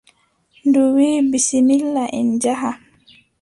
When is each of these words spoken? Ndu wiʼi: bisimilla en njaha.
Ndu 0.67 0.81
wiʼi: 0.95 1.17
bisimilla 1.31 2.03
en 2.17 2.25
njaha. 2.35 2.71